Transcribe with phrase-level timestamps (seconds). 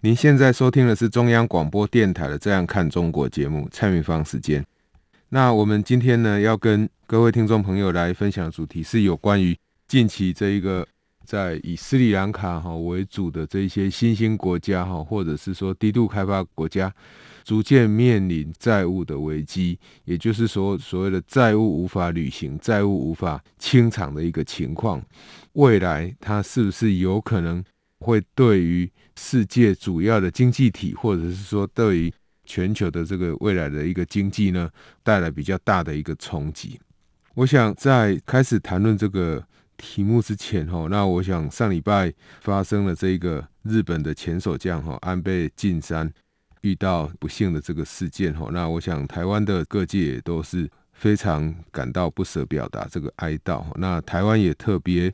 [0.00, 4.64] 您现在收听的是中央广播电台的《这样看中国》节目，蔡明芳时间。
[5.28, 10.86] 那我们今天呢，要跟各位听众朋友来分享的主题是有关于近期这一个
[11.24, 16.94] 在以斯里兰卡哈为主的这一些新兴国家哈，或者是说低度开发国家，
[17.42, 25.02] 逐渐面临债务的危机，也就是说所谓的债务无法履行、债务无法清偿的一个情况。
[25.54, 27.64] 未来它是不是有可能
[28.00, 32.12] 会对于世界主要的经济体，或者是说对于
[32.44, 34.70] 全球的这个未来的一个经济呢，
[35.02, 36.78] 带来比较大的一个冲击。
[37.34, 39.44] 我想在开始谈论这个
[39.76, 46.10] 题目之前，哈，那我想上礼拜发生了这个日本的前首相哈安倍晋三
[46.62, 53.64] 遇到不幸的这个事件，哈，那我想台湾的各界也都是非常感到不舍，表达这个哀悼。
[53.76, 55.12] 那台湾也特别。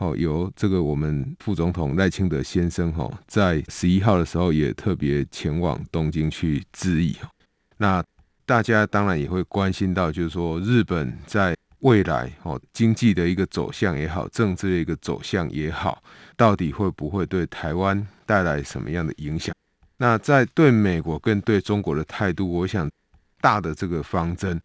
[0.00, 7.16] 好，由这个我们副总统赖清德先生哈，在十一号的时候也特别前往东京去致意。
[7.78, 8.00] 那
[8.46, 16.00] 大家当然也会关心到，就是说日本在未来哦经济的一个走向也好，政治的一个走向也好，
[16.36, 19.52] 到底会不会对台湾带来什么样的影响？
[19.96, 22.88] 那在对美国跟对中国的态度，我想
[23.40, 24.60] 大的这个方针。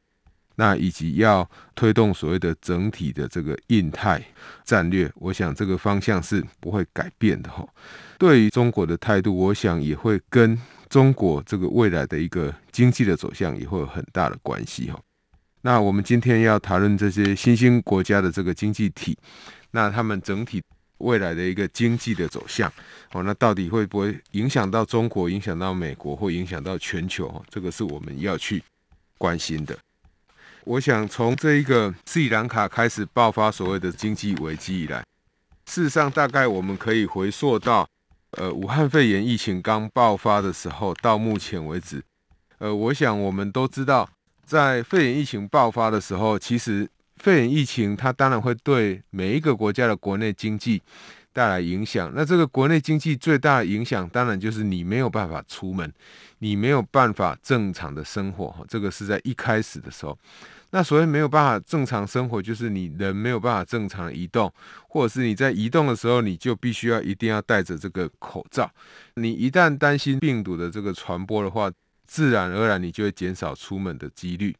[0.56, 4.23] 那以及要推动所谓的整体的这个印太
[4.64, 7.68] 战略，我想这个方向是不会改变的哈。
[8.18, 15.00] 对于中国的态度，我想也会跟中国这个未来的一个经济的走向也会有很大的关系哈。
[15.61, 19.17] 那我们今天要讨论这些新兴国家的这个经济体，
[19.72, 20.61] 那他们整体
[21.00, 22.72] 未来的一个经济的走向，
[23.14, 27.44] 哦，那到底会不会影响到中国，影响到美国，或影响到全球？
[27.50, 28.61] 这个是我们要去
[29.17, 29.77] 关心的。
[30.66, 35.04] 我想从这一个斯里兰卡开始爆发所谓的经济危机以来，
[35.66, 37.88] 事实上大概我们可以回溯到，
[38.32, 42.02] 呃，武汉肺炎疫情刚爆发的时候，到目前为止，
[42.60, 44.10] 呃，我想我们都知道，
[44.46, 50.82] 在肺炎疫情爆发的时候，其实肺炎疫情它当然会对每一个国家的国内经济
[51.33, 52.10] 带来影响。
[52.16, 55.92] 那这个国内经济最大的影响，当然就是你没有办法出门，
[56.39, 58.66] 你没有办法正常的生活。
[58.70, 60.17] 这个是在一开始的时候。
[60.70, 64.52] 那所谓没有办法正常生活，就是你人没有办法正常移动，
[64.88, 68.71] 或者是你在移动的时候，你就必须要一定要戴着这个口罩。
[69.15, 71.71] 你一旦担心病毒的这个传播的话，
[72.08, 74.55] 自然而然你就会减少出门的几率，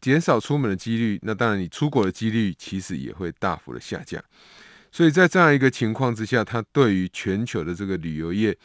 [0.00, 4.22] 减少出门的几率，那当然你出国的几率其实也会大幅的下降。
[4.96, 8.56] 所以在这样一个情况之下，它对于全球的这个旅游业、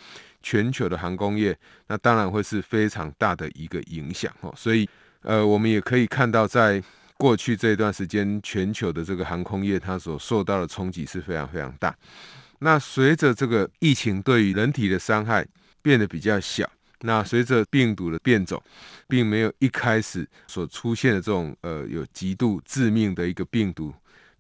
[0.42, 4.54] 全球的航空业，那当然会是非常大的一个影响哦。
[4.56, 4.88] 所以。
[5.24, 6.82] 呃，我们也可以看到，在
[7.16, 11.96] 过去这一段时间，全球的这个航空业它所受到的冲击是非常非常大。
[12.58, 15.46] 那随着这个疫情对于人体的伤害
[15.84, 16.68] 变得比较小，
[17.02, 18.60] 那随着病毒的变种，
[19.08, 23.94] 并没有一开始所出现的这种呃有极度致命的一个病毒，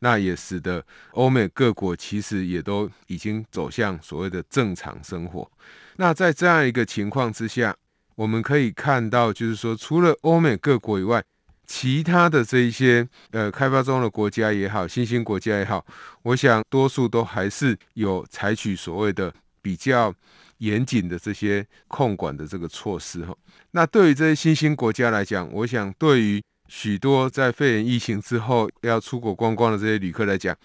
[0.03, 5.49] 那也使得欧美各国其实也都已经走向所谓的正常生活。
[5.97, 7.75] 那在这样一个情况之下，
[8.15, 11.23] 我们可以看到，就是说，除了欧美各国以外，
[11.67, 15.85] 其他的这一些呃开发中的国家也好，新兴国家也好，
[16.23, 19.31] 我想多数都还是有采取所谓的
[19.61, 20.13] 比较
[20.57, 23.33] 严谨的这些控管的这个措施哈。
[23.71, 30.55] 那对于这些新兴国家来讲，我想对于许多在肺炎疫情之后要出国观光的这些旅客来讲，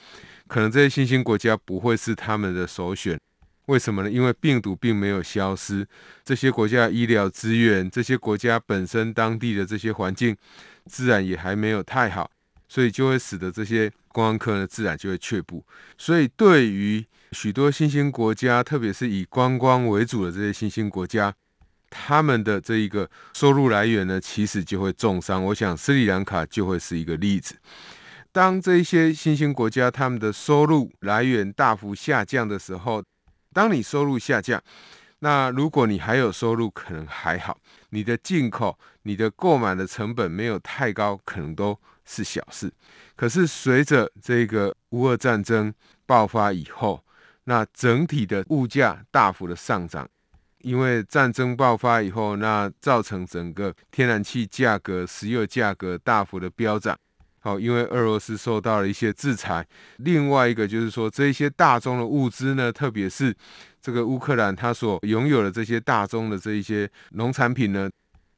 [0.47, 3.19] 可能这些新兴国家不会是他们的首选。
[3.67, 4.09] 为什么呢？
[4.09, 5.85] 因为病毒并没有消失，
[6.25, 10.37] 这些国家医疗资源，这些国家本身当地的这些环境，
[10.85, 12.31] 自然也还没有太好，
[12.69, 15.67] 所以就会使得这些观光客呢，自然就会却步。
[15.99, 21.35] 所以对于许多新兴国家，特别是以观光为主的这些新兴国家，
[21.99, 25.43] 他们的这一个收入来源呢，其实就会重伤。
[25.43, 27.57] 我想斯里兰卡就会是一个例子。
[28.31, 33.03] 当这些新兴国家他们的收入来源大幅下降的时候，
[33.55, 34.63] 当你收入下降，
[35.21, 37.59] 那如果你还有收入，可能还好。
[37.89, 42.71] 你的进口、你的购买的成本没有太高，可能都是小事。
[43.17, 45.73] 可是随着这个乌俄战争
[46.05, 47.03] 爆发以后，
[47.45, 50.07] 那整体的物价大幅的上涨，
[50.67, 56.99] 因为战争爆发以后，那造成整个天然气价格、石油价格大幅的飙涨。
[57.39, 59.65] 好，因为俄罗斯受到了一些制裁。
[59.99, 63.33] 另外一个就是说，这些大宗的物资呢，特别是
[63.81, 67.89] 这个乌克兰，它所拥有的这些大宗的这一些农产品呢，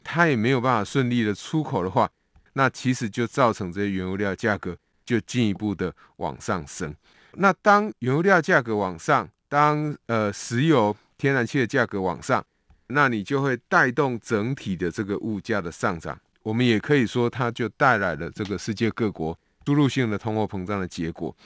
[0.05, 2.07] 它也没有办法顺利的出口的话，
[2.53, 4.77] 那其实就造成这些原油料价格
[5.07, 6.95] 就进一步的往上升。
[7.33, 12.43] 那当原油料价格往上，当呃石油、天然气的价格往上，
[12.87, 16.19] 那你就会带动整体的这个物价的上涨。
[16.45, 21.37] 我们也可以说，它就带来了这个世界各国输入性的通货膨胀的结果。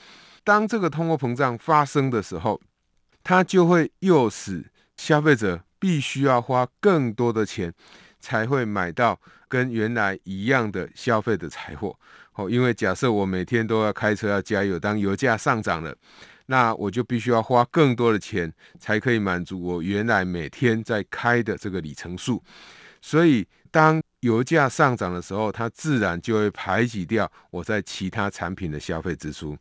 [0.45, 2.61] 当这个通货膨胀发生的时候，
[3.23, 4.63] 它就会诱使
[4.95, 7.73] 消费者必须要花更多的钱，
[8.19, 11.97] 才会买到跟原来一样的消费的财货。
[12.35, 15.95] 哦，因为假设我每天都要开车要加油，当油价上涨了，
[16.47, 22.43] 那我就必须要花更多的钱，才可以满足我原来每天在开的这个里程数。
[23.01, 29.57] 所以，当油价上涨的时候，它自然就会排挤掉我在其他产品的消费支出。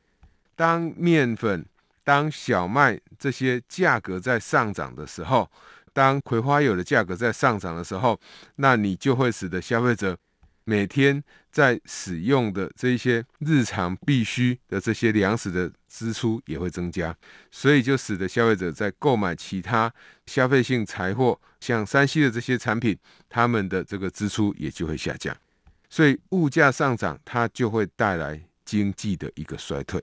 [0.55, 1.65] 当面粉、
[2.05, 5.51] 当小麦这些价格在上涨的时候，
[5.93, 8.19] 当葵花油的价格在上涨的时候，
[8.57, 10.17] 那你就会使得消费者
[10.65, 17.15] 每天在使用的这些日常必需的这些粮食的支出也会增加，
[17.51, 19.93] 所以就使得消费者在购买其他
[20.25, 22.97] 消费性财货，像山西的这些产品，
[23.29, 25.37] 他们的这个支出也就会下降。
[25.91, 30.03] 所以物价上涨，它就会带来经济的一个衰退。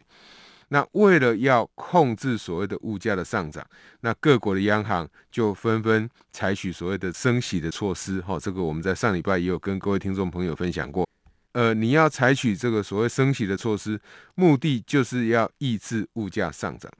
[0.67, 3.65] 那为了要控制所谓的物价的上涨，
[4.01, 8.21] 那各国的央行就纷纷采取所谓的升息的措施。
[8.21, 11.08] 哈，这个我们在上礼拜也有跟各位听众朋友分享过。
[11.53, 13.99] 呃，你要采取这个所谓升息的措施，
[14.35, 16.91] 目的就是要抑制物价上涨。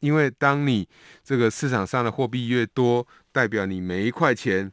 [0.00, 0.88] 因为当你
[1.24, 4.72] 这个市场上的货币越多，代表你每一块钱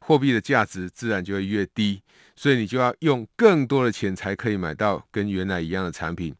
[0.00, 2.02] 货币的价值自然就会越低，
[2.36, 6.34] 所以你就要用更多的钱才可以买到跟原来一样的产品。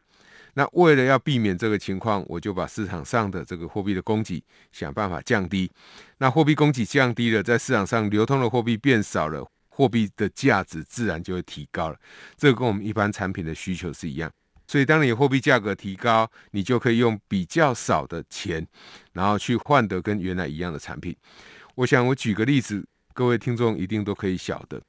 [0.54, 5.70] 那为了要避免这个情况，我就把市场上的这个货币的供给想办法降低。
[6.18, 9.44] 那货币供给降低了，在市场上流通的货币变少了，
[9.76, 11.96] 货币的价值自然就会提高了。
[12.36, 14.30] 这跟我们一般产品的需求是一样。
[14.66, 18.66] 所以当你货币价格提高，你就可以用比较少的钱，
[19.12, 21.14] 然后去换得跟原来一样的产品。
[21.74, 24.80] 我想我举个例子，各位听众一定都可以晓得。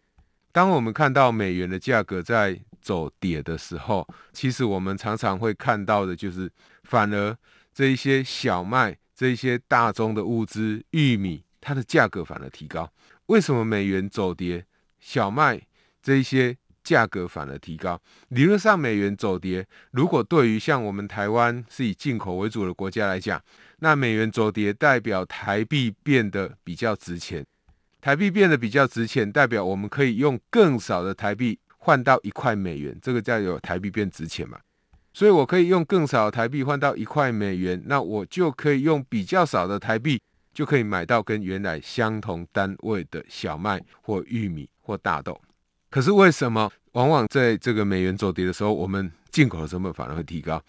[0.51, 6.49] 当我们看到美元的价格在走跌的时候，其实我们常常会看到的就是，
[6.83, 7.35] 反而
[7.73, 12.89] 这一些小麦、这一些大宗的物资、玉米，它的价格反而提高。
[13.25, 14.65] 为什么美元走跌，
[15.05, 15.61] 小麦
[16.01, 18.01] 这一些价格反而提高？
[18.29, 23.39] 理论上，美元走跌，如果对于像我们台湾是以进口为主的国家来讲，
[23.77, 27.45] 那美元走跌代表台币变得比较值钱。
[28.01, 31.59] 台币变得比较值钱，代表我们可以用更少的台币。
[31.77, 34.57] 换到一块美元，这个叫有台币变值钱嘛？
[35.13, 40.19] 所以我可以用更少的台币换到一块美元，那我就可以用比较少的台币
[40.55, 45.39] 就可以买到跟原来相同单位的小麦或玉米或大豆。
[45.91, 50.59] 可是为什么往往在这个美元走跌的时候，我们进口的成本反而会提高？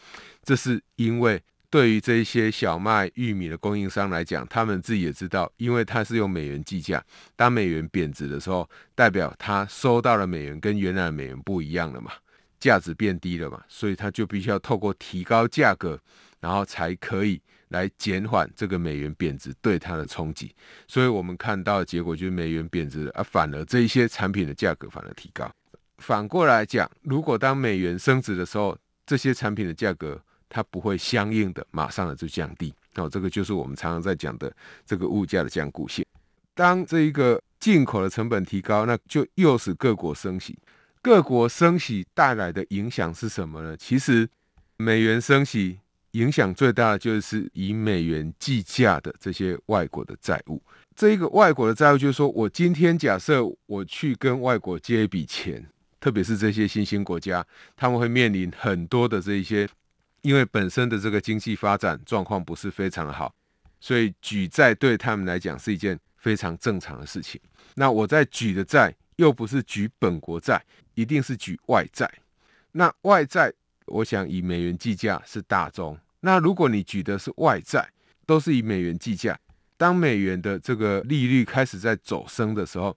[0.42, 1.42] 这是因为。
[1.68, 12.12] 对于这一些小麦、玉米的供应商来讲，他们自己也知道，因为他是用美元计价，当美元贬值的时候，代表他收到的美元跟原来的美元不一样了嘛，
[12.60, 16.00] 价值变低了嘛，所以他就必须要透过提高价格，
[16.40, 20.54] 然后才可以来减缓这个美元贬值对它的冲击。
[20.86, 25.50] 所以我们看到的结果就是美元贬值了，而反而这一些产品的价格反而提高。
[25.98, 30.20] 反过来讲，如果当美元升值的时候，这些产品的价格。
[30.48, 34.50] 它不会相应的马上的就降低，哦，这个就是我们常常在讲的
[34.86, 36.06] 这个物价的僵固性。
[36.54, 40.56] 当这一个进口的成本提高，那就诱使各国升息。
[41.02, 43.76] 各国升息带来的影响是什么呢？
[43.76, 44.26] 其实
[44.76, 45.80] 美元升息
[46.16, 50.62] 影响最大的就是以美元计价的这些外国的债务。
[50.94, 55.64] 这一个外国的债务就是说，我今天假设我去跟外国借一笔钱，
[56.00, 57.46] 特别是这些新兴国家，
[57.76, 59.68] 他们会面临很多的这一些。
[60.22, 63.32] 因为本身的这个经济发展状况不是非常好，
[63.78, 67.40] 所以举债对他们来讲是一件非常正常的事情。
[67.76, 70.60] 那我在举的债又不是举本国债，
[70.94, 72.10] 一定是举外债。
[72.72, 73.52] 那外债，
[73.84, 75.96] 我想以美元计价是大宗。
[76.20, 77.88] 那如果你举的是外债，
[78.24, 79.38] 都是以美元计价，
[79.76, 82.96] 当美元的这个利率开始在走升的时候，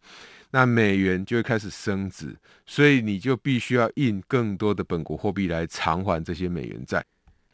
[0.52, 2.36] 那美元就会开始升值，
[2.66, 7.06] 所以你就必须要印更多的本国货币来偿还这些美元债。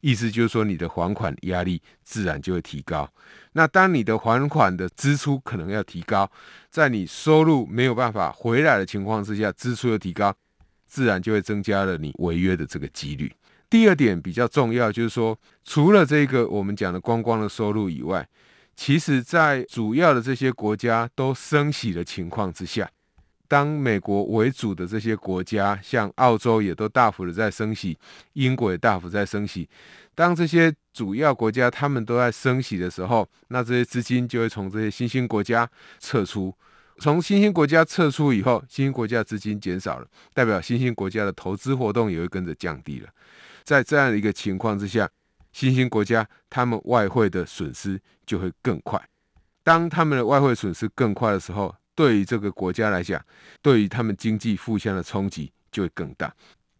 [0.01, 3.11] 意思就是说你的还款压力自然就会提高。
[3.53, 6.29] 那当你的还款的支出可能要提高，
[6.69, 10.31] 在你收入没有办法回来的情况之下，支出又提高，
[10.87, 13.33] 自然就会增加了你违约的这个几率。
[13.69, 18.27] 第二点比较重要，就是说除了这个我们讲的观光的收入以外，
[18.75, 22.89] 其实在主要的这些国家都升息的情况之下。
[23.47, 27.95] 当美国为主的这些国家，像澳洲也都大幅的在升息，
[28.33, 29.69] 英国也大幅在升息。
[30.15, 35.69] 当这些主要国家他们都在升息的时候，那这些资金就会从这些新兴国家
[35.99, 36.53] 撤出。
[36.97, 43.09] 从新兴国家撤出以后，新兴国家资金减少了，代表新兴国家的投资活动也会跟着降低了。
[43.65, 45.09] 在这样的一个情况之下，
[45.51, 49.01] 新兴国家他们外汇的损失就会更快。
[49.63, 53.19] 当他们的外汇损失更快的时候，对于这个国家来讲，
[53.63, 56.31] 对于他们经济互相的冲击就会更大。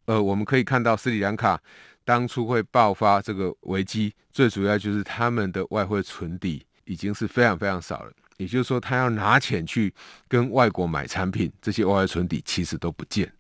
[0.06, 1.60] 呃，我们可以看到斯里兰卡
[2.04, 8.12] 当初会爆发这个危机，最主要就是他们的外汇存底已经是非常非常少了。
[8.38, 9.92] 也就是说，他要拿钱去
[10.28, 13.34] 跟外国买产品，这些外汇存底其实都不见，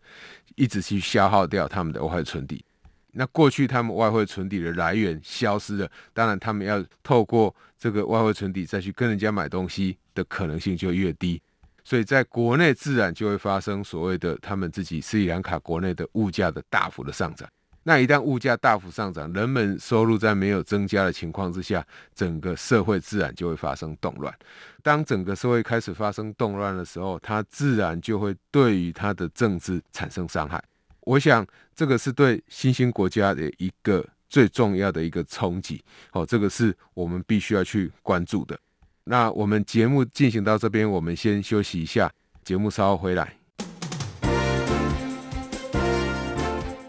[0.55, 2.65] 一直去消耗掉他们的外汇存底。
[3.17, 11.41] 那过去他们外汇存底的来源消失了，当然他们要透过这个外汇存底再去跟人家买东西的可能性就越低。
[11.83, 17.47] 所以在国内自然就会发生所谓的他们自己斯里兰卡国内的物价的大幅的上涨。
[17.83, 24.33] 那一旦物价大幅上涨，人们收入在没有增加的情况之下，整个社会自然就会发生动乱。
[24.81, 30.61] 当整个社会开始发生动乱的时候，它自然就会对于它的政治产生伤害。
[31.05, 31.45] 我想
[31.75, 35.83] 这个是对新兴国家的一个最重要的一个冲击。
[36.11, 38.59] 哦，这个是我们必须要去关注的。
[39.03, 42.11] 那我们节目进行到这边，我们先休息一下，
[42.43, 43.33] 节目稍后回来。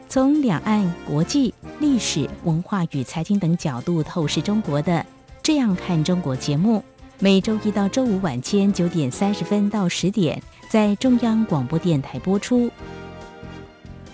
[0.08, 4.92] 从两岸、国际、历史文化与财经等角度透视中国的
[5.42, 6.82] 《这样看中国》节目，
[7.18, 12.70] 每周一到周五晚间九点三十分到十点在中央广播电台播出。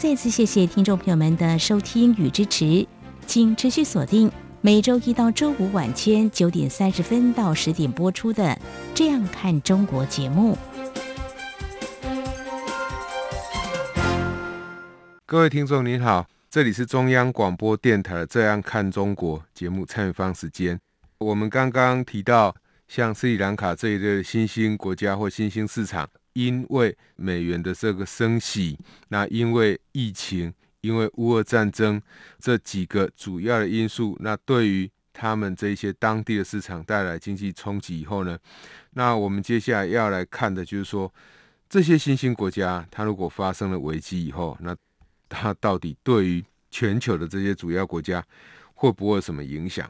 [0.00, 2.86] 再次谢谢听众朋友们的收听与支持，
[3.26, 4.32] 请持续锁定。
[4.62, 8.44] 每周一到周五晚间九点三十分到十点播出的
[8.94, 10.56] 《这样看中国》节目。
[15.26, 20.80] 各位听众您好，这里是中央广播电台的《这样看中国》节目参与方时间。
[21.18, 22.56] 我们刚刚提到，
[22.88, 30.52] 像斯里兰卡这一类新兴国家或新兴市场，因为美元的这个升息，那因为疫情。
[30.82, 32.00] 因为乌俄战争
[32.38, 38.38] 这几个主要的因素，那对于他们这些当地的市场带来经济冲击以后呢，
[38.92, 41.12] 那我们接下来要来看的就是说，
[41.68, 44.74] 这些新兴国家它如果发生了危机以后，那
[45.28, 48.24] 它到底对于全球的这些主要国家
[48.72, 49.86] 会不会有什么影响？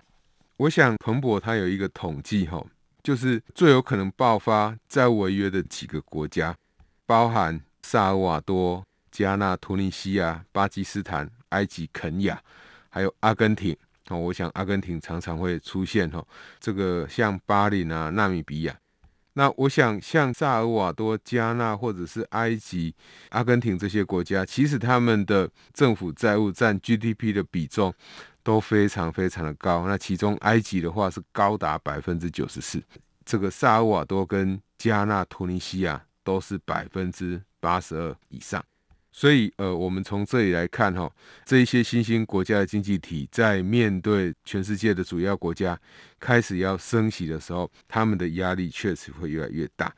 [0.57, 2.67] 我想彭博他有一个统计哈，
[3.03, 6.55] 就是最有可能爆发债务违约的几个国家，
[7.07, 8.83] 包含萨尔瓦多。
[9.11, 12.41] 加纳、突尼西亚、巴基斯坦、埃及、肯亚，
[12.89, 13.77] 还有阿根廷。
[14.09, 16.25] 哦，我想阿根廷常常会出现哦。
[16.61, 18.77] 这个像巴林啊、纳米比亚。
[19.33, 22.95] 那我想像萨尔瓦多、加纳或者是埃及、
[23.31, 27.93] 阿根廷这些国家，其实他们的政府债务占 GDP 的比重
[28.43, 29.87] 都非常非常的高。
[29.87, 32.83] 那其中埃及的话是高达百分之九十四，
[33.25, 38.65] 这个萨尔瓦多跟加纳、突尼西亚都是百分之八十二以上。
[39.13, 41.11] 所以，呃，我们从这里来看，哈，
[41.45, 45.77] 这一些新兴国家的经济体在面对全世界的主要国家
[46.21, 49.93] 开始要升息的时候，他们的压力确实会越来越大。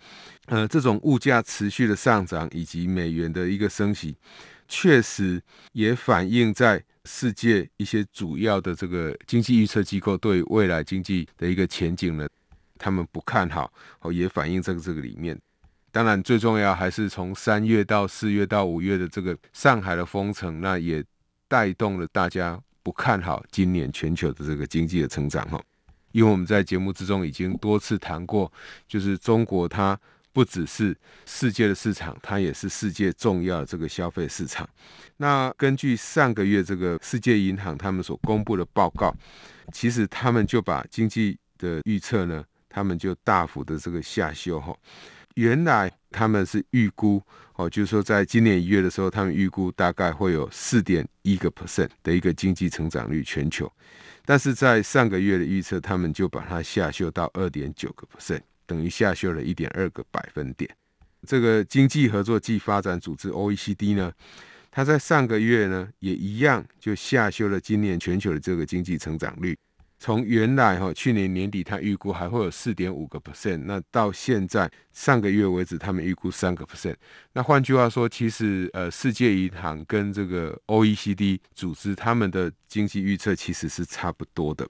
[0.47, 4.17] 呃，这种物价持续的上涨以及美元的一个升息，
[4.67, 12.29] 确实也反映在世界一些主要的这个经济预测机构对未来经济的一个前景呢，
[12.79, 15.39] 他们不看好，哦，也反映在这个里面。
[15.91, 21.05] 当然，最重要还是从三月到四月到五月的这个上海的封城，那也
[21.49, 25.63] 带动了大家不看好今年全球的这个经济的成长哈。
[26.13, 28.51] 因为我们在节目之中已经多次谈过，
[28.89, 29.99] 就是中国它
[30.33, 30.97] 不只是
[31.27, 34.69] 世界的市场，它也是世界重要的这个消费市场。
[35.17, 39.15] 那根据上个月这个世界银行他们所公布的报告，
[39.73, 44.75] 其实他们就把经济的预测呢，他们就大幅的这个下修哈。
[45.35, 47.23] 原来他们是预估
[47.55, 53.71] 哦，就是说在今年一月的时候，他们预估大概会有四点一个 percent 的一个经济成长率全球，
[54.27, 60.71] 但是在上个月的预测，他们就把它下修到二点九个 percent，等于下修了一点二个百分点。
[61.27, 64.13] 这个经济合作暨发展组织 OECD 呢，
[64.71, 69.57] 它在上个月呢也一样就下修了今年全球的这个经济成长率。
[70.01, 76.97] 从原来哈去年年底他预估还会有四点五个 percent，那到现在上个月为止，他们预估三个 percent。
[77.35, 84.69] 那换句话说，其实呃世界银行跟这个 OECD 组织他们的经济预测其实是差不多的。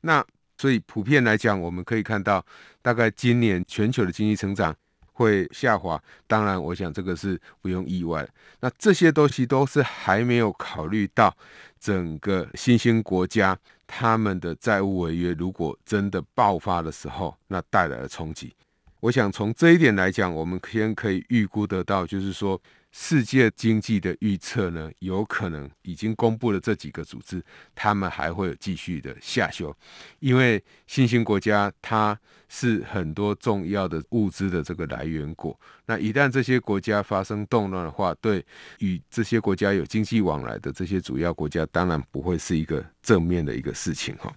[0.00, 0.24] 那
[0.60, 2.44] 所以普遍来讲，我们可以看到，
[2.82, 4.76] 大概今年全球的经济成长
[5.14, 5.98] 会下滑。
[6.26, 8.28] 当然，我想这个是不用意外。
[8.60, 11.34] 那这些东西都是还没有考虑到
[11.78, 13.58] 整个新兴国家。
[13.86, 18.54] 他们的债务违约如果真的爆发的时候，那带来的冲击，
[19.00, 22.60] 我想从这一点来讲，我们先可以预估得到，就是说。
[22.92, 27.42] 世界经济的预测呢，有可能已经公布了这几个组织，
[27.74, 29.74] 他们还会继续的下修，
[30.18, 32.18] 因为新兴国家它
[32.48, 38.44] 是很多重要的物资的这个来源国，那一旦这些国家发生动乱的话，对
[38.80, 44.34] 与这些国家有经济往来的这些主要国家，当然不会是一个正面的一个事情哈。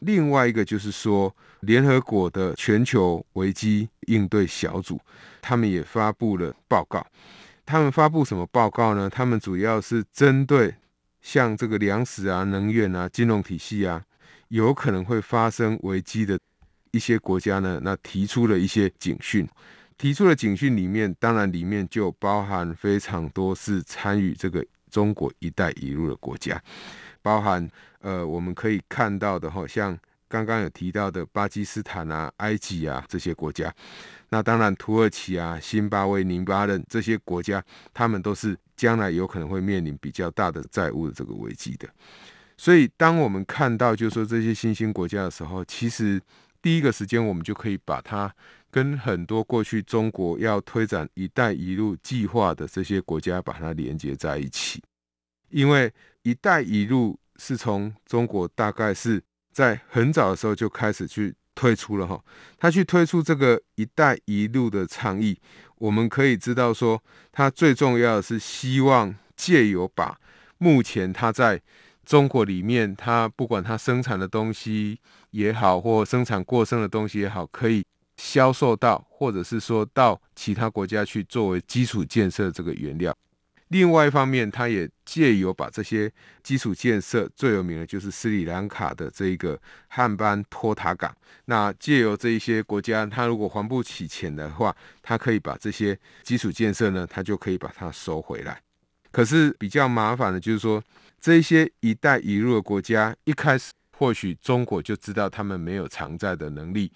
[0.00, 5.00] 另外一个就是说，联合国的全球危机应对小组，
[5.42, 7.04] 他们也发布了报告。
[7.68, 9.10] 他们发布什么报告呢？
[9.10, 10.74] 他们主要是针对
[11.20, 14.02] 像这个粮食啊、能源啊、金融体系啊，
[14.48, 16.38] 有可能会发生危机的
[16.92, 19.46] 一些国家呢，那提出了一些警讯。
[19.98, 26.58] 提出了警讯里面，当然里面就包含非常多是参与这个中国“一带一路”的国家，
[27.20, 27.68] 包含
[28.00, 29.98] 呃，我们可以看到的，好像
[30.28, 33.74] 刚刚有提到的巴基斯坦啊、埃及啊这些国家。
[34.28, 41.88] 那当然，土耳其啊、辛巴威、宁巴嫩这些国家，他们都是将来有可能会面临比较大的债务的这个危机的。
[42.56, 46.20] 所以，当我们看到就是说这些新兴国家的时候，其实
[46.60, 48.34] 第一个时间我们就可以把它
[48.70, 54.82] 跟很多过去中国要推展“一带一路”计划的这些国家把它连接在一起，
[55.48, 55.90] 因为
[56.22, 59.22] “一带一路”是从中国大概是
[59.58, 61.34] 在很早的时候就开始去。
[61.60, 62.22] 推出了哈，
[62.56, 65.36] 他去推出这个“一带一路”的倡议，
[65.78, 70.20] 我们可以知道说，他最重要的是希望借由把
[70.58, 71.60] 目前他在
[72.04, 75.00] 中国里面，他不管他生产的东西
[75.32, 77.84] 也好，或生产过剩的东西也好，可以
[78.16, 83.12] 销售到，或者是说到其他国家去作为基础建设这个原料。
[83.68, 86.10] 另外一方面，他也借由把这些
[86.42, 91.14] 基础建设，最有名的就是斯里兰卡的这一个汉班托塔港。
[91.44, 98.58] 那借由这一些国家，他如果还不起钱的话，他可以把这些基础建设呢，他就可以把它收回来。
[99.10, 100.82] 可是比较麻烦的就是说，
[101.20, 106.90] 这些“一带一路”的国家，一开始或许中国就知道他们没有偿债的能力，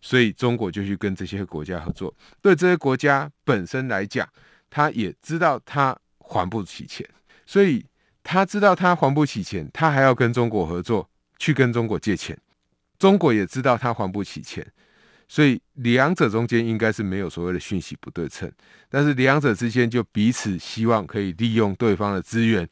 [0.00, 2.14] 所以中国就去跟这些国家合作。
[2.40, 4.26] 对这些国家本身来讲，
[4.70, 5.94] 他也知道他。
[6.34, 7.08] 还不起钱，
[7.46, 7.86] 所以
[8.24, 12.36] 他知道他还不起钱，他还要跟中国合作，去跟中国借钱。
[12.98, 14.66] 中国也知道他还不起钱，
[15.28, 18.50] 所以两者中间应该是没有所谓的讯息不对称，
[18.88, 22.68] 但是两者之间就彼此希望可以利用对方的资源，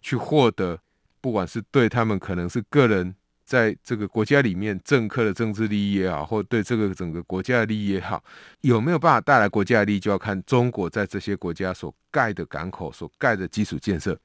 [0.00, 0.78] 去获得，
[1.20, 3.16] 不管是对他们可能是个人。
[3.50, 8.22] 在这个国家里面，政客的政治利益也好，或对这个整个国家的利益也好，
[8.60, 14.16] 有没有办法带来国家的利益，就要看中国在这些国家所盖的港口、所盖的基础建设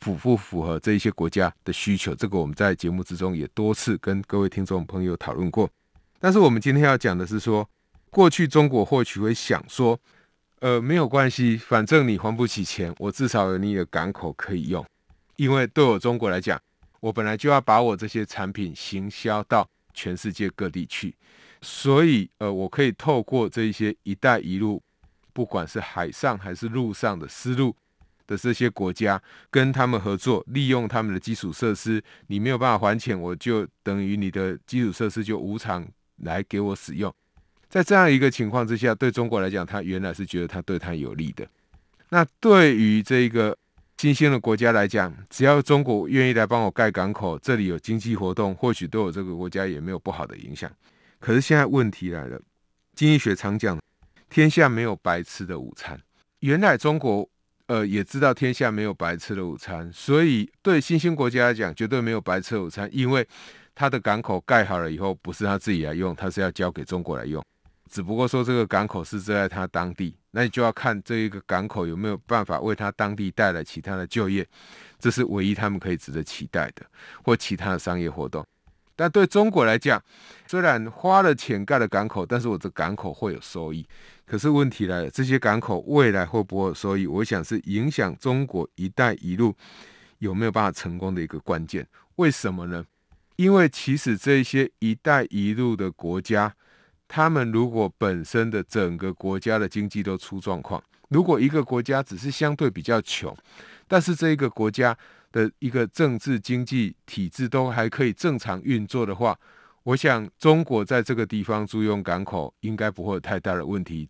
[0.00, 2.12] 符不符合这一些国家的需求。
[2.16, 5.70] 这个我们在节目之中也多次跟各位听众朋友讨论过。
[6.18, 7.64] 但是我们今天要讲的是说，
[8.10, 9.96] 过去中国或许会想说，
[10.58, 14.84] 呃，没有关系，反正你还不起钱，我至少有你的港口可以用，
[15.36, 16.60] 因为对我中国来讲。
[17.04, 21.14] 我本来就要把我这些产品行销到全世界各地去，
[21.60, 24.82] 所以呃，我可以透过这一些“一带一路”，
[25.34, 27.76] 不管是海上还是陆上的丝路
[28.26, 32.02] 的这些国家，跟他们合作，利用他们的基础设施。
[32.28, 35.86] 你没有办法还钱，我就等于你的基础设施就无偿
[36.22, 37.14] 来给我使用。
[37.68, 41.46] 在这样一个情况之下，对中国来讲，他原来是觉得他对他有利的。
[42.08, 43.54] 那对于这个。
[44.04, 50.70] 新兴的国家来讲，只要中国愿意来帮我盖港口，这里有经济活动，或许对我这个国家也没有不好的影响。
[51.18, 52.38] 可是现在问题来了，
[52.94, 53.80] 经济学常讲，
[54.28, 55.98] 天下没有白吃的午餐。
[56.40, 57.26] 原来中国
[57.68, 63.26] 呃也知道天下没有白吃的午餐，所以对新兴国家来讲，绝对没有白吃午餐，因为
[63.74, 67.42] 他的港口盖好了以后，不是他自己来用，他是要交给中国来用。
[67.90, 74.44] 只不过说这个港口是在他当地，那你就要看这一个港口有没有办法为他当地带来其他的就业，
[74.98, 76.84] 这是唯一他们可以值得期待的，
[77.22, 78.44] 或其他的商业活动。
[78.96, 80.02] 但对中国来讲，
[80.46, 83.86] 虽然花了钱盖了港口，但是我这港口会有收益。
[84.24, 87.06] 可是问题来了，这些港口未来会不会有收益？
[87.06, 89.54] 我想是影响中国“一带一路”
[90.18, 91.86] 有没有办法成功的一个关键。
[92.16, 92.84] 为什么呢？
[93.36, 96.54] 因为其实这些“一带一路”的国家。
[97.14, 103.32] 他们如果本身的整个国家的经济都出状况，如果一个国家只是相对比较穷，
[103.86, 104.98] 但是这一个国家
[105.30, 109.38] 的一个政治经济体制都还可以正常运作的话，
[109.84, 114.08] 我想中国在这个地方租用港口应该不会有太大的问题，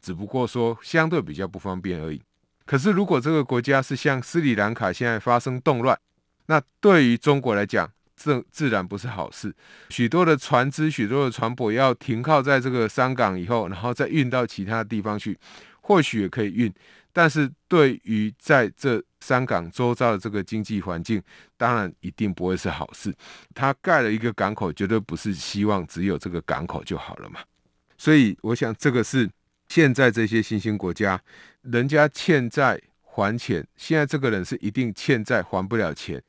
[0.00, 2.22] 只不过说相对比较不方便而已。
[2.64, 5.98] 可是如果这个国家是像斯里兰卡现在发生动乱，
[6.46, 7.90] 那对于中国来讲，
[8.24, 9.54] 这自然不是好事。
[9.90, 15.38] 许多的船只、许多的船舶要停靠在这个香港以后，然后再运到其他地方去，
[15.82, 16.72] 或许也可以运。
[17.12, 21.22] 但是对于在这香港周遭的这个经济环境，
[21.56, 23.14] 当然一定不会是好事。
[23.54, 27.40] 他盖了一个港口，绝对不是希望只有这个港口就好了嘛。
[27.98, 29.30] 所以，我想这个是
[29.68, 31.20] 现在这些新兴国家，
[31.62, 36.20] 人家欠债还钱，现在这个人是一定欠债还不了钱。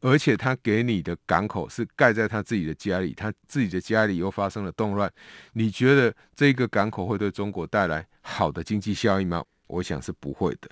[0.00, 5.12] 而且他给你的港口是盖在他自己的家里，他自己的家里又发生了动乱，
[5.52, 9.44] 你觉得这个港口会对中国带来好的经济效益吗？
[9.66, 10.68] 我想是不会的。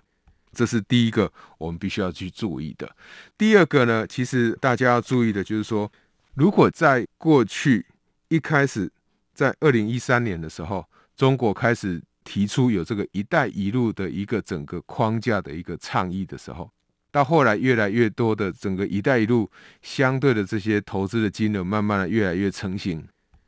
[0.52, 2.90] 这是第一个我们必须要去注意的。
[3.36, 5.90] 第二个呢，其实大家要注意的就是说，
[6.34, 7.84] 如果在过去
[8.28, 8.90] 一开始，
[9.34, 16.70] 在二零一三年的时候，中国开始提出有这个“一带一路”的一个整个框架的一个倡议的时候。
[17.16, 19.50] 到后来，越来越多的整个“一带一路”
[19.80, 23.02] 相对的这些投资的金额，慢慢的越来越成型。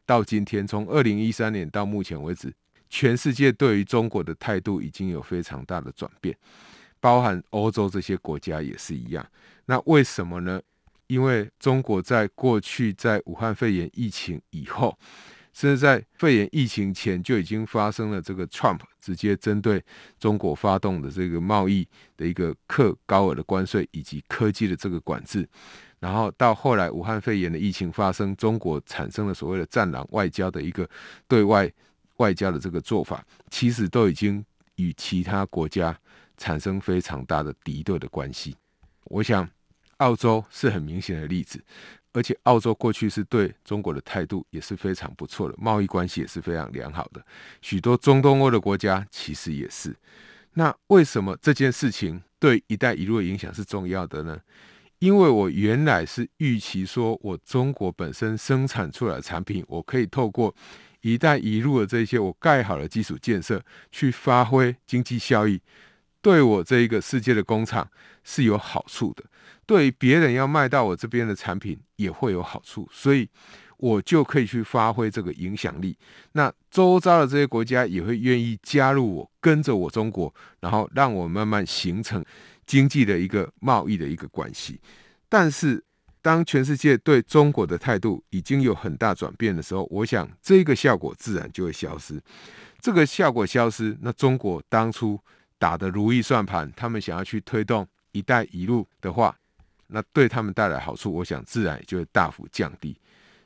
[0.07, 2.51] 到今天，从二零一三年到目前为止，
[2.89, 6.35] 全世界对于中国的态度已经有非常大的转变，
[6.99, 9.23] 包含欧洲这些国家也是一样。
[9.67, 10.59] 那为什么呢？
[11.07, 14.99] 因为中国在过去在武汉肺炎疫情以后。
[15.59, 19.85] 甚至在肺炎疫情前就已经发生了这个 Trump 直接针对
[20.17, 21.85] 中国发动的这个贸易
[22.17, 25.49] 的一个课高额的关税以及科技的这个管制，
[25.99, 30.89] 然后到后来武汉肺炎的疫情发生，中国产生了所谓的战狼外交的一个
[31.27, 31.69] 对外
[32.19, 34.45] 外交的这个做法，其实都已经
[34.77, 35.99] 与其他国家
[36.37, 38.55] 产生非常大的敌对的关系。
[39.07, 39.51] 我想
[39.97, 41.61] 澳洲是很明显的例子。
[42.13, 47.25] 而且澳洲过去是对中国的态度也是非常不错的，贸易关系也是非常良好的。
[47.61, 49.95] 许多中东欧的国家其实也是。
[50.55, 54.41] 那为什么这件事情对“一带一路”的影响是重要的呢？
[54.99, 60.53] 因为我原来是预期说，我中国本身生产出来的产品，我可以透过
[61.03, 65.61] “一带一路”的这些我盖好的基础建设去发挥经济效益，
[66.21, 67.89] 对我这一个世界的工厂
[68.25, 69.25] 是有好处的。
[69.67, 73.29] 对别人要卖到我这边的产品也会有好处，所以
[73.77, 75.97] 我就可以去发挥这个影响力。
[76.33, 82.25] 那周遭的这些国家也会愿意加入我，跟着我中国，然后让我慢慢形成
[82.67, 84.81] 经济的一个贸易的一个关系。
[85.29, 85.85] 但是，
[86.23, 92.19] 当全世界对中国的态度已经有很大转变的时候，我想这个效果自然就会消失。
[92.81, 95.21] 这个效果消失，那中国当初
[95.59, 99.37] 打的如意算盘，他们想要去推动“一带一路”的话，
[99.89, 102.97] 那对他们带来好处，我想自然也就会大幅降低。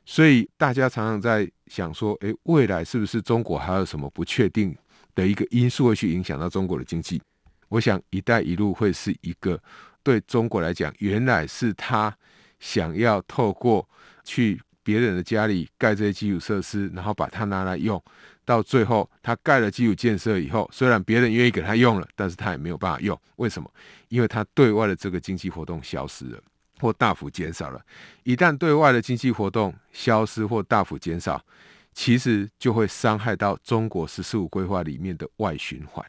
[0.04, 4.76] 所以大家常常在想说，诶，未来是不是中国还有什么不确定
[5.14, 7.22] 的一个因素会去影响到中国的经济？
[7.68, 9.60] 我想“一带一路”会是一个
[10.02, 12.14] 对中国来讲，原来是他
[12.58, 13.88] 想要透过
[14.24, 18.02] 去别人的家里盖这些基础设施，然后把它拿来用。
[18.44, 23.18] 到最后，他盖了基础建设以后，虽然别人愿意给他用了，但是他也没有办法用。
[23.36, 23.70] 为什么？
[24.08, 26.40] 因为他对外的这个经济活动消失了，
[26.80, 27.80] 或大幅减少了。
[28.24, 31.42] 一旦对外的经济活动消失或大幅减少，
[31.94, 36.04] 其实就会伤害到中国“十四五”规划里面的外循环。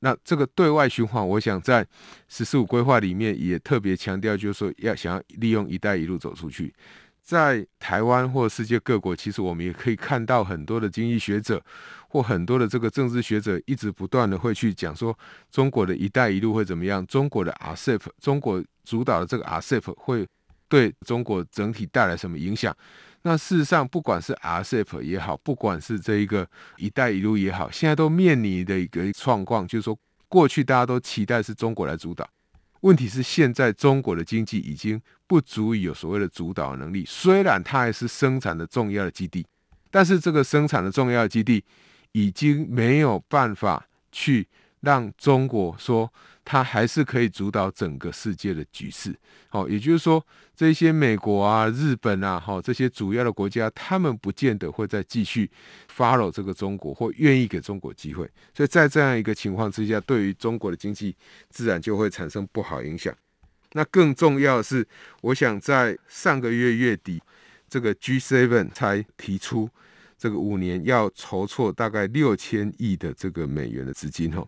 [0.00, 1.86] 那这个对外循环，我想在
[2.28, 6.74] “十四五”规划里面也特别强调，就是说要想要利用“一带一路”走出去。
[7.28, 11.62] 在台湾或世界各国，其实我们也可以看到很多的经济学者
[12.08, 15.14] 或很多的这个政治学者，一直不断的会去讲说，
[15.50, 17.06] 中国的一带一路会怎么样？
[17.06, 20.26] 中国的 RCEP，中国主导的这个 RCEP 会
[20.70, 22.74] 对中国整体带来什么影响？
[23.20, 29.94] 那事实上，不管是 RCEP 也好，不管是这一个一带一路也好，现在都面临的一个状况，就是说，
[30.28, 32.26] 过去大家都期待是中国来主导。
[32.80, 39.46] 问题是现在中国的经济已经不足以有所谓的主导能力，虽然它还是生产的重要的基地，
[39.90, 41.64] 但是这个生产的重要的基地
[42.12, 44.46] 已经没有办法去
[44.80, 46.12] 让中国说。
[46.50, 49.14] 它还是可以主导整个世界的局势，
[49.50, 55.50] 好，也就是说，这些美国啊、日本啊，哈，这些主要的国家，他们不见得会再继续
[55.94, 58.26] follow 这个中国，或愿意给中国机会。
[58.54, 61.14] 所以在这样一个情况之下，对于中国的经济，
[61.50, 63.14] 自然就会产生不好影响。
[63.74, 64.88] 那更重要的是，
[65.20, 67.20] 我想在上个月月底，
[67.68, 69.68] 这个 G7 才提出。
[70.18, 74.44] 这个五年要筹措大概六千亿的这个美元的资金哦，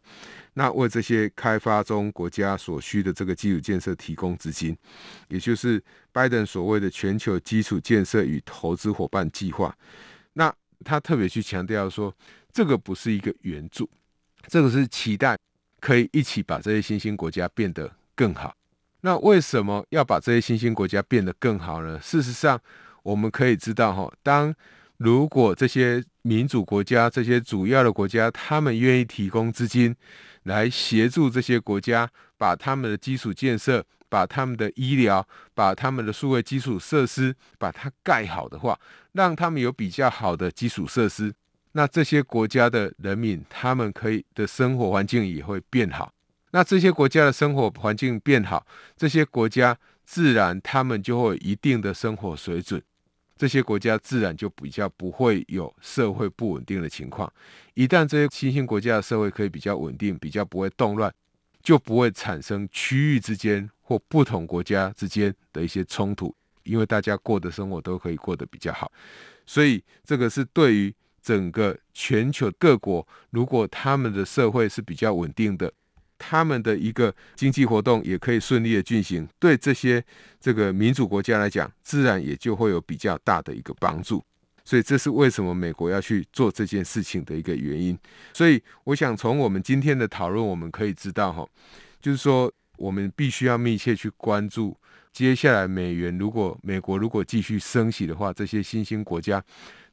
[0.55, 4.77] 那为这些开发中国家所需的这个基础建设提供资金，
[5.29, 5.81] 也就是
[6.11, 9.73] 拜登所谓的全球基础建设与投资伙伴计划。
[10.33, 10.53] 那
[10.85, 12.13] 他特别去强调说，
[12.53, 13.89] 这个不是一个援助，
[14.49, 15.39] 这个是期待
[15.79, 18.53] 可以一起把这些新兴国家变得更好。
[19.03, 21.99] 那为什么要把这些新兴国家变得更好呢？
[22.03, 22.61] 事实上，
[23.03, 24.55] 我们可以知道哈，当
[25.01, 29.97] 如果这些民主国家、这些主要的国家，他们愿意提供资金
[30.43, 38.79] 来协助这些国家，把他们的基础建设、把他们的医疗、把他们的数位基础设施把它盖好的话，
[39.13, 41.33] 让他们有比较好的基础设施，
[41.73, 46.13] 那这些国家的人民，他们可以的生活环境也会变好。
[46.51, 48.67] 那这些国家的生活环境变好，
[48.99, 52.83] 这些国家自然他们就会有一定的生活水准。
[53.41, 57.33] 这些国家自然就比较不会有社会不稳定的情况。
[57.73, 61.11] 一旦这些新兴国家的社会可以比较稳定，比较不会动乱，
[61.63, 68.93] 就不会产生区域之间或不同国家之间的一些冲突，因为大家过的生活都可以过得比较好。
[69.47, 75.73] 所以，这个是对于整个全球各国，如果他们的社会是比较稳定的。
[76.21, 80.05] 他们的一个经济活动也可以顺利的进行，对这些
[80.39, 84.23] 这个民主国家来讲，自然也就会有比较大的一个帮助。
[84.63, 87.99] 所以这是为什么美国要去做这件事情的一个原因。
[88.35, 91.49] 所以我想从我们今天的讨论，我们可以知道哈，
[92.03, 94.77] 就是说我们必须要密切去关注
[95.13, 99.43] 接下来美元如果美国如果继续升息的话，这些新兴国家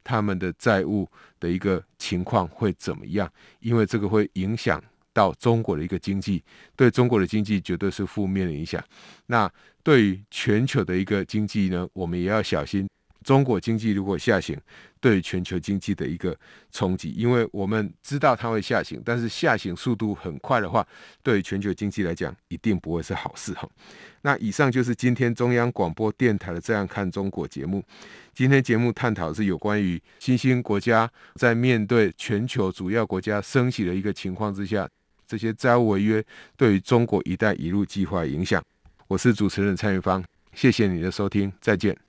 [0.04, 1.08] 他们的债务
[1.40, 3.28] 的一个情况会怎么样？
[3.60, 4.80] 因为这个会影响。
[5.18, 6.40] 到中国的一个经济，
[6.76, 8.80] 对中国的经济绝对是负面的影响。
[9.26, 9.50] 那
[9.82, 12.88] 对于全球的一个经济呢，我们也要小心。
[13.24, 14.56] 中国经济如果下行，
[15.00, 16.34] 对全球经济的一个
[16.70, 20.86] 冲击，因为我们知道它会下行，但是下行速度很快的话，
[21.22, 23.68] 对全球经济来讲，一定不会是好事哈。
[24.22, 27.84] 那以上就是今天中央广播电台的《这样看中国》节目。
[28.32, 34.88] 今天节目探讨是有关于新兴国家在面对全球主要国家升息的一个情况之下，
[35.28, 36.24] 这些债务违约
[36.56, 38.62] 对于中国“一带一路”计划影响。
[39.06, 42.07] 我是主持人蔡玉芳，谢谢你的收听，再见。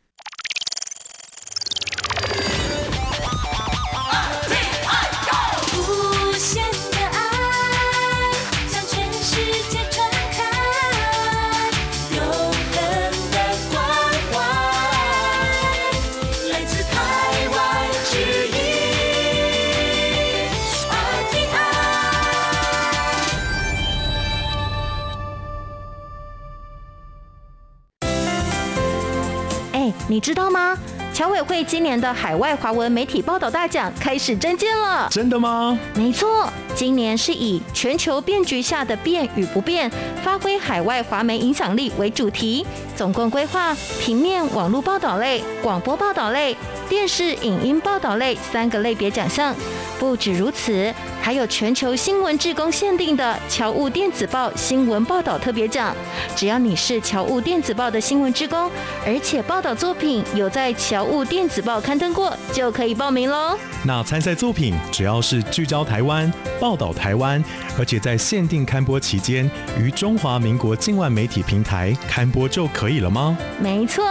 [30.09, 30.75] 你知道吗？
[31.13, 35.07] 侨委会今年的海外华文媒体报道大奖开始征件了。
[35.11, 35.77] 真的吗？
[35.93, 39.91] 没错，今年是以全球变局下的变与不变，
[40.23, 46.55] 发挥海外华媒影响力为主题，总共规划平面、网络报道类、广播报道类、
[46.87, 49.53] 电视影音报道类三个类别奖项。
[49.99, 50.93] 不止如此。
[51.21, 55.93] 还有全球新闻志工限定的侨务电子报新闻报道特别奖，
[56.33, 58.71] 只要你是侨务电子报的新闻志工，
[59.05, 63.55] 而且报道作品有在侨务电子报刊登过，就可以报名喽。
[63.83, 66.31] 那参赛作品只要是聚焦台湾、
[66.75, 67.43] 道台湾，
[67.77, 73.37] 而且在限定刊播期间于中华民国境外媒体平台刊播就可以了吗？
[73.61, 74.03] 没错，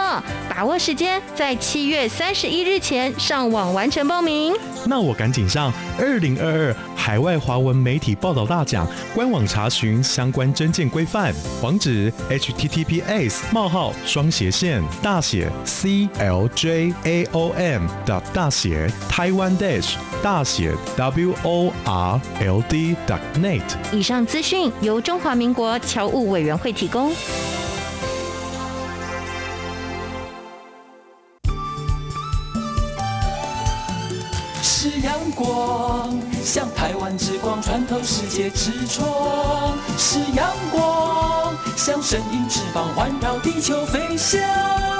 [0.49, 4.53] 把握时间，在七月三十一日前上网完成报名。
[4.85, 17.81] 那我赶紧上二零二二海外华文媒体报道大奖官网查询相关征件规范，网址：https: 冒号双斜线大写 cljaom
[18.33, 21.73] 大写台湾 dash 大写 world
[23.07, 23.61] dot net。
[23.91, 27.11] 以上资讯由中华民国侨务委员会提供。
[34.61, 44.98] 是阳光，像台湾之光穿透世界之窗；是阳光，像神鹰翅膀环绕地球飞翔。